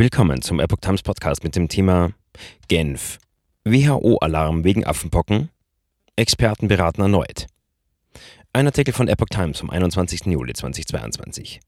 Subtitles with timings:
[0.00, 2.14] Willkommen zum Epoch Times Podcast mit dem Thema
[2.68, 3.18] Genf.
[3.64, 5.50] WHO-Alarm wegen Affenpocken?
[6.16, 7.48] Experten beraten erneut.
[8.54, 10.24] Ein Artikel von Epoch Times vom 21.
[10.24, 11.60] Juli 2022.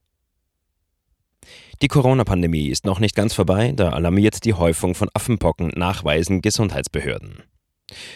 [1.83, 7.43] Die Corona-Pandemie ist noch nicht ganz vorbei, da alarmiert die Häufung von Affenpocken nachweisen Gesundheitsbehörden.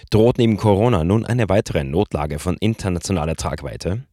[0.10, 4.08] Droht neben Corona nun eine weitere Notlage von internationaler Tragweite?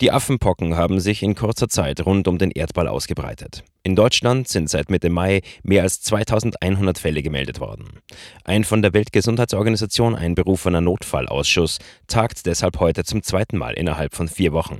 [0.00, 3.64] Die Affenpocken haben sich in kurzer Zeit rund um den Erdball ausgebreitet.
[3.82, 8.00] In Deutschland sind seit Mitte Mai mehr als 2100 Fälle gemeldet worden.
[8.44, 14.52] Ein von der Weltgesundheitsorganisation einberufener Notfallausschuss tagt deshalb heute zum zweiten Mal innerhalb von vier
[14.52, 14.78] Wochen.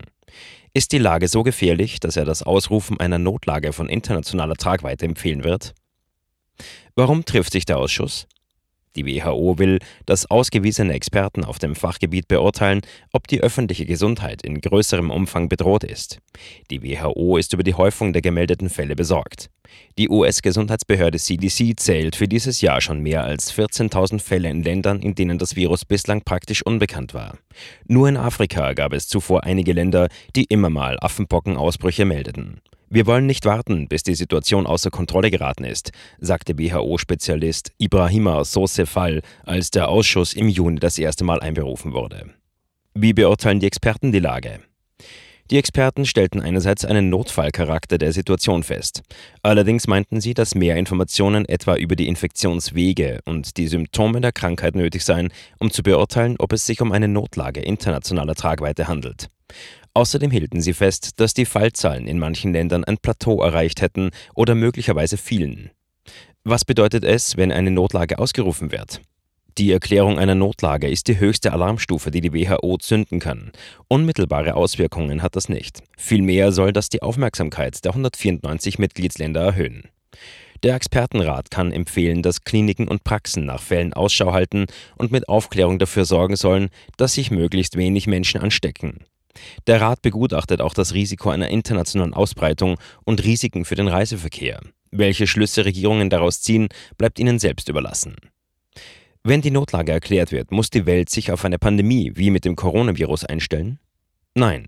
[0.72, 5.44] Ist die Lage so gefährlich, dass er das Ausrufen einer Notlage von internationaler Tragweite empfehlen
[5.44, 5.74] wird?
[6.94, 8.26] Warum trifft sich der Ausschuss?
[8.96, 12.80] Die WHO will, dass ausgewiesene Experten auf dem Fachgebiet beurteilen,
[13.12, 16.18] ob die öffentliche Gesundheit in größerem Umfang bedroht ist.
[16.70, 19.48] Die WHO ist über die Häufung der gemeldeten Fälle besorgt.
[19.98, 25.14] Die US-Gesundheitsbehörde CDC zählt für dieses Jahr schon mehr als 14.000 Fälle in Ländern, in
[25.14, 27.38] denen das Virus bislang praktisch unbekannt war.
[27.86, 32.60] Nur in Afrika gab es zuvor einige Länder, die immer mal Affenpockenausbrüche meldeten.
[32.92, 39.22] Wir wollen nicht warten, bis die Situation außer Kontrolle geraten ist, sagte WHO-Spezialist Ibrahima Sosefal,
[39.44, 42.30] als der Ausschuss im Juni das erste Mal einberufen wurde.
[42.94, 44.58] Wie beurteilen die Experten die Lage?
[45.52, 49.02] Die Experten stellten einerseits einen Notfallcharakter der Situation fest.
[49.44, 54.74] Allerdings meinten sie, dass mehr Informationen etwa über die Infektionswege und die Symptome der Krankheit
[54.74, 59.28] nötig seien, um zu beurteilen, ob es sich um eine Notlage internationaler Tragweite handelt.
[59.94, 64.54] Außerdem hielten sie fest, dass die Fallzahlen in manchen Ländern ein Plateau erreicht hätten oder
[64.54, 65.70] möglicherweise fielen.
[66.44, 69.00] Was bedeutet es, wenn eine Notlage ausgerufen wird?
[69.58, 73.50] Die Erklärung einer Notlage ist die höchste Alarmstufe, die die WHO zünden kann.
[73.88, 75.82] Unmittelbare Auswirkungen hat das nicht.
[75.98, 79.88] Vielmehr soll das die Aufmerksamkeit der 194 Mitgliedsländer erhöhen.
[80.62, 85.78] Der Expertenrat kann empfehlen, dass Kliniken und Praxen nach Fällen Ausschau halten und mit Aufklärung
[85.78, 89.04] dafür sorgen sollen, dass sich möglichst wenig Menschen anstecken.
[89.66, 94.60] Der Rat begutachtet auch das Risiko einer internationalen Ausbreitung und Risiken für den Reiseverkehr.
[94.90, 96.68] Welche Schlüsse Regierungen daraus ziehen,
[96.98, 98.16] bleibt ihnen selbst überlassen.
[99.22, 102.56] Wenn die Notlage erklärt wird, muss die Welt sich auf eine Pandemie wie mit dem
[102.56, 103.78] Coronavirus einstellen?
[104.34, 104.66] Nein.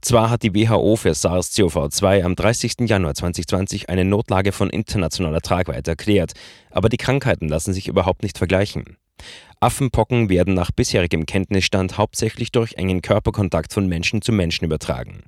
[0.00, 2.88] Zwar hat die WHO für SARS-CoV-2 am 30.
[2.88, 6.32] Januar 2020 eine Notlage von internationaler Tragweite erklärt,
[6.70, 8.96] aber die Krankheiten lassen sich überhaupt nicht vergleichen.
[9.60, 15.24] Affenpocken werden nach bisherigem Kenntnisstand hauptsächlich durch engen Körperkontakt von Menschen zu Menschen übertragen.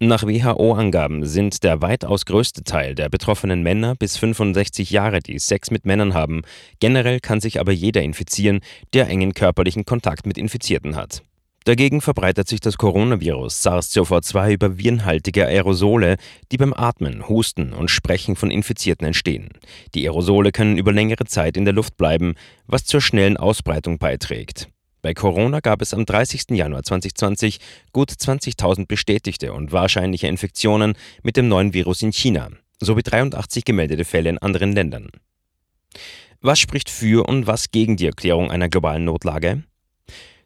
[0.00, 5.70] Nach WHO-Angaben sind der weitaus größte Teil der betroffenen Männer bis 65 Jahre, die Sex
[5.70, 6.42] mit Männern haben.
[6.78, 8.60] Generell kann sich aber jeder infizieren,
[8.92, 11.22] der engen körperlichen Kontakt mit Infizierten hat.
[11.64, 16.16] Dagegen verbreitet sich das Coronavirus SARS-CoV-2 über virenhaltige Aerosole,
[16.50, 19.50] die beim Atmen, Husten und Sprechen von Infizierten entstehen.
[19.94, 22.34] Die Aerosole können über längere Zeit in der Luft bleiben,
[22.66, 24.68] was zur schnellen Ausbreitung beiträgt.
[25.02, 26.50] Bei Corona gab es am 30.
[26.50, 27.60] Januar 2020
[27.92, 32.48] gut 20.000 bestätigte und wahrscheinliche Infektionen mit dem neuen Virus in China
[32.80, 35.10] sowie 83 gemeldete Fälle in anderen Ländern.
[36.40, 39.64] Was spricht für und was gegen die Erklärung einer globalen Notlage?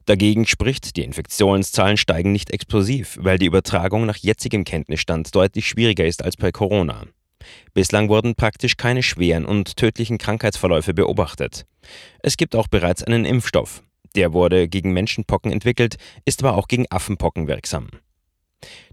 [0.07, 6.05] Dagegen spricht, die Infektionszahlen steigen nicht explosiv, weil die Übertragung nach jetzigem Kenntnisstand deutlich schwieriger
[6.05, 7.05] ist als bei Corona.
[7.75, 11.67] Bislang wurden praktisch keine schweren und tödlichen Krankheitsverläufe beobachtet.
[12.21, 13.83] Es gibt auch bereits einen Impfstoff.
[14.15, 17.89] Der wurde gegen Menschenpocken entwickelt, ist aber auch gegen Affenpocken wirksam.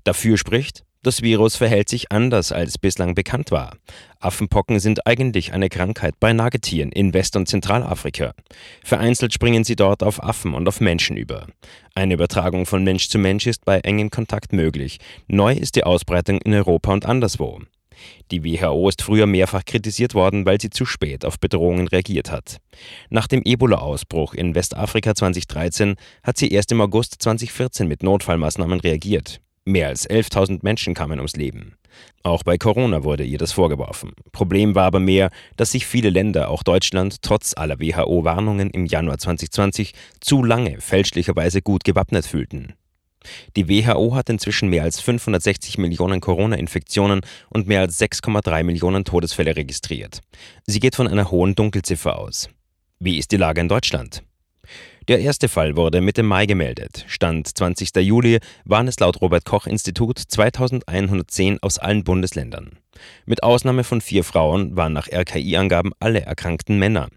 [0.03, 3.77] Dafür spricht, das Virus verhält sich anders, als bislang bekannt war.
[4.19, 8.33] Affenpocken sind eigentlich eine Krankheit bei Nagetieren in West- und Zentralafrika.
[8.83, 11.47] Vereinzelt springen sie dort auf Affen und auf Menschen über.
[11.95, 14.99] Eine Übertragung von Mensch zu Mensch ist bei engem Kontakt möglich.
[15.27, 17.59] Neu ist die Ausbreitung in Europa und anderswo.
[18.31, 22.57] Die WHO ist früher mehrfach kritisiert worden, weil sie zu spät auf Bedrohungen reagiert hat.
[23.09, 29.41] Nach dem Ebola-Ausbruch in Westafrika 2013 hat sie erst im August 2014 mit Notfallmaßnahmen reagiert.
[29.69, 31.75] Mehr als 11.000 Menschen kamen ums Leben.
[32.24, 34.13] Auch bei Corona wurde ihr das vorgeworfen.
[34.31, 39.19] Problem war aber mehr, dass sich viele Länder, auch Deutschland, trotz aller WHO-Warnungen im Januar
[39.19, 42.74] 2020 zu lange fälschlicherweise gut gewappnet fühlten.
[43.56, 49.56] Die WHO hat inzwischen mehr als 560 Millionen Corona-Infektionen und mehr als 6,3 Millionen Todesfälle
[49.56, 50.22] registriert.
[50.65, 52.50] Sie geht von einer hohen Dunkelziffer aus.
[52.98, 54.24] Wie ist die Lage in Deutschland?
[55.09, 57.03] Der erste Fall wurde Mitte Mai gemeldet.
[57.07, 57.95] Stand 20.
[57.95, 62.77] Juli waren es laut Robert Koch Institut 2110 aus allen Bundesländern.
[63.25, 67.07] Mit Ausnahme von vier Frauen waren nach RKI-Angaben alle erkrankten Männer.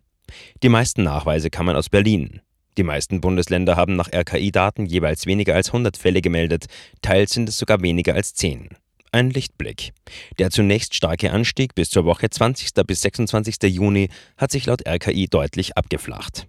[0.62, 2.40] Die meisten Nachweise kamen aus Berlin.
[2.78, 6.68] Die meisten Bundesländer haben nach RKI-Daten jeweils weniger als 100 Fälle gemeldet,
[7.02, 8.70] teils sind es sogar weniger als 10.
[9.14, 9.92] ein Lichtblick.
[10.38, 12.70] Der zunächst starke Anstieg bis zur Woche 20.
[12.86, 13.56] bis 26.
[13.64, 16.46] Juni hat sich laut RKI deutlich abgeflacht.